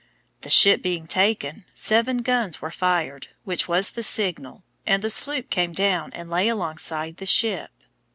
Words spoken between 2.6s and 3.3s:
fired,